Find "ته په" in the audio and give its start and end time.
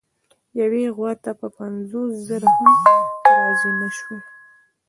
1.23-1.47